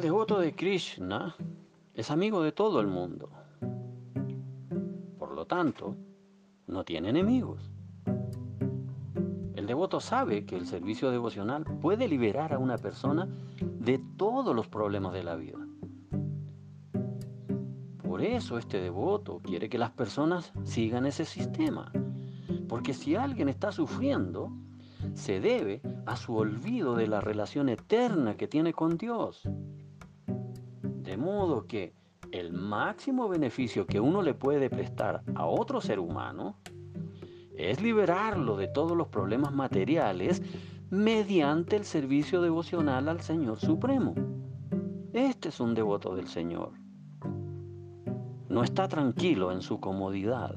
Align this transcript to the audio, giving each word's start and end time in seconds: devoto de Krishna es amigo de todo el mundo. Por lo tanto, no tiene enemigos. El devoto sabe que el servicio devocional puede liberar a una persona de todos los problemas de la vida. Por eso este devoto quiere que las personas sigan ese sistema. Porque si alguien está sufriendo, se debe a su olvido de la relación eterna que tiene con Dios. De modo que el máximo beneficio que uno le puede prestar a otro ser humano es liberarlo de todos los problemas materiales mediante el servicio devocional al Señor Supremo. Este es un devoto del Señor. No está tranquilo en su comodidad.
devoto 0.00 0.40
de 0.40 0.52
Krishna 0.54 1.36
es 1.94 2.10
amigo 2.10 2.42
de 2.42 2.50
todo 2.50 2.80
el 2.80 2.88
mundo. 2.88 3.30
Por 5.18 5.32
lo 5.32 5.46
tanto, 5.46 5.96
no 6.66 6.84
tiene 6.84 7.10
enemigos. 7.10 7.70
El 9.54 9.66
devoto 9.66 10.00
sabe 10.00 10.44
que 10.44 10.56
el 10.56 10.66
servicio 10.66 11.10
devocional 11.10 11.64
puede 11.80 12.08
liberar 12.08 12.52
a 12.52 12.58
una 12.58 12.78
persona 12.78 13.28
de 13.60 14.00
todos 14.16 14.54
los 14.54 14.66
problemas 14.68 15.12
de 15.12 15.22
la 15.22 15.36
vida. 15.36 15.58
Por 18.02 18.22
eso 18.22 18.58
este 18.58 18.80
devoto 18.80 19.40
quiere 19.40 19.68
que 19.68 19.78
las 19.78 19.90
personas 19.90 20.52
sigan 20.64 21.06
ese 21.06 21.24
sistema. 21.24 21.92
Porque 22.68 22.92
si 22.92 23.14
alguien 23.14 23.48
está 23.48 23.70
sufriendo, 23.70 24.50
se 25.14 25.40
debe 25.40 25.80
a 26.06 26.16
su 26.16 26.36
olvido 26.36 26.94
de 26.94 27.06
la 27.06 27.20
relación 27.20 27.68
eterna 27.68 28.36
que 28.36 28.48
tiene 28.48 28.72
con 28.72 28.96
Dios. 28.96 29.42
De 30.26 31.16
modo 31.16 31.66
que 31.66 31.94
el 32.32 32.52
máximo 32.52 33.28
beneficio 33.28 33.86
que 33.86 34.00
uno 34.00 34.22
le 34.22 34.34
puede 34.34 34.68
prestar 34.68 35.22
a 35.34 35.46
otro 35.46 35.80
ser 35.80 35.98
humano 35.98 36.56
es 37.56 37.80
liberarlo 37.80 38.56
de 38.56 38.68
todos 38.68 38.96
los 38.96 39.08
problemas 39.08 39.52
materiales 39.52 40.42
mediante 40.90 41.76
el 41.76 41.84
servicio 41.84 42.42
devocional 42.42 43.08
al 43.08 43.20
Señor 43.20 43.58
Supremo. 43.58 44.14
Este 45.12 45.48
es 45.48 45.60
un 45.60 45.74
devoto 45.74 46.14
del 46.14 46.28
Señor. 46.28 46.72
No 48.48 48.62
está 48.62 48.86
tranquilo 48.88 49.52
en 49.52 49.62
su 49.62 49.80
comodidad. 49.80 50.56